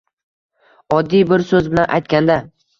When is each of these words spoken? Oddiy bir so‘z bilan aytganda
Oddiy 0.97 1.23
bir 1.33 1.45
so‘z 1.53 1.71
bilan 1.77 1.89
aytganda 2.01 2.43